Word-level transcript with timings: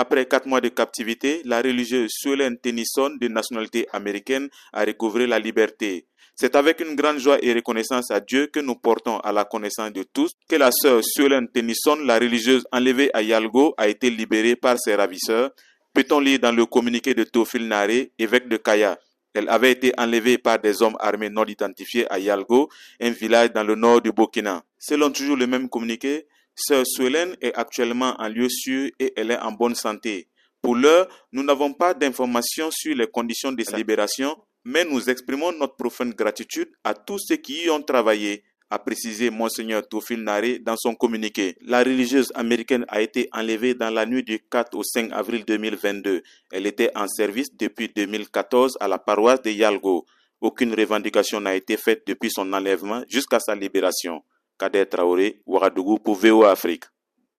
Après 0.00 0.26
quatre 0.26 0.46
mois 0.46 0.60
de 0.60 0.68
captivité, 0.68 1.42
la 1.44 1.60
religieuse 1.60 2.12
Suelen 2.12 2.56
Tennyson, 2.56 3.16
de 3.20 3.26
nationalité 3.26 3.88
américaine, 3.90 4.48
a 4.72 4.84
recouvré 4.84 5.26
la 5.26 5.40
liberté. 5.40 6.06
C'est 6.36 6.54
avec 6.54 6.78
une 6.78 6.94
grande 6.94 7.18
joie 7.18 7.38
et 7.42 7.52
reconnaissance 7.52 8.12
à 8.12 8.20
Dieu 8.20 8.46
que 8.46 8.60
nous 8.60 8.76
portons 8.76 9.18
à 9.18 9.32
la 9.32 9.44
connaissance 9.44 9.92
de 9.92 10.04
tous 10.04 10.30
que 10.48 10.54
la 10.54 10.70
sœur 10.70 11.00
Suelen 11.02 11.48
Tennyson, 11.48 11.96
la 11.96 12.20
religieuse 12.20 12.64
enlevée 12.70 13.10
à 13.12 13.22
Yalgo, 13.22 13.74
a 13.76 13.88
été 13.88 14.08
libérée 14.08 14.54
par 14.54 14.78
ses 14.78 14.94
ravisseurs. 14.94 15.50
Peut-on 15.92 16.20
lire 16.20 16.38
dans 16.38 16.52
le 16.52 16.64
communiqué 16.64 17.12
de 17.12 17.24
Tofil 17.24 17.66
Nare, 17.66 18.06
évêque 18.20 18.48
de 18.48 18.56
Kaya? 18.56 19.00
Elle 19.34 19.48
avait 19.48 19.72
été 19.72 19.92
enlevée 19.98 20.38
par 20.38 20.60
des 20.60 20.80
hommes 20.80 20.96
armés 21.00 21.28
non 21.28 21.44
identifiés 21.44 22.06
à 22.08 22.20
Yalgo, 22.20 22.68
un 23.00 23.10
village 23.10 23.52
dans 23.52 23.64
le 23.64 23.74
nord 23.74 24.00
du 24.00 24.12
Burkina. 24.12 24.62
Selon 24.78 25.10
toujours 25.10 25.36
le 25.36 25.48
même 25.48 25.68
communiqué, 25.68 26.28
Sœur 26.60 26.84
Suelen 26.84 27.36
est 27.40 27.54
actuellement 27.54 28.16
en 28.18 28.28
lieu 28.28 28.48
sûr 28.48 28.90
et 28.98 29.12
elle 29.16 29.30
est 29.30 29.38
en 29.38 29.52
bonne 29.52 29.76
santé. 29.76 30.26
Pour 30.60 30.74
l'heure, 30.74 31.06
nous 31.30 31.44
n'avons 31.44 31.72
pas 31.72 31.94
d'informations 31.94 32.70
sur 32.72 32.96
les 32.96 33.06
conditions 33.06 33.52
de 33.52 33.62
sa 33.62 33.76
libération, 33.76 34.36
mais 34.64 34.84
nous 34.84 35.08
exprimons 35.08 35.52
notre 35.52 35.76
profonde 35.76 36.14
gratitude 36.14 36.68
à 36.82 36.94
tous 36.94 37.20
ceux 37.20 37.36
qui 37.36 37.66
y 37.66 37.70
ont 37.70 37.80
travaillé, 37.80 38.42
a 38.70 38.80
précisé 38.80 39.30
Monseigneur 39.30 39.86
Tofil 39.86 40.20
Nare 40.20 40.58
dans 40.60 40.76
son 40.76 40.96
communiqué. 40.96 41.56
La 41.60 41.78
religieuse 41.78 42.32
américaine 42.34 42.84
a 42.88 43.00
été 43.00 43.28
enlevée 43.32 43.74
dans 43.74 43.90
la 43.90 44.04
nuit 44.04 44.24
du 44.24 44.40
4 44.40 44.76
au 44.76 44.82
5 44.82 45.12
avril 45.12 45.44
2022. 45.46 46.22
Elle 46.50 46.66
était 46.66 46.90
en 46.96 47.06
service 47.06 47.54
depuis 47.56 47.88
2014 47.88 48.78
à 48.80 48.88
la 48.88 48.98
paroisse 48.98 49.42
de 49.42 49.50
Yalgo. 49.50 50.06
Aucune 50.40 50.74
revendication 50.74 51.40
n'a 51.40 51.54
été 51.54 51.76
faite 51.76 52.02
depuis 52.06 52.30
son 52.32 52.52
enlèvement 52.52 53.04
jusqu'à 53.08 53.38
sa 53.38 53.54
libération. 53.54 54.22
Kader 54.58 54.86
Traoré, 54.86 55.40
Ouagadougou 55.46 55.98
pour 55.98 56.16
VOA 56.16 56.50
Afrique. 56.50 56.84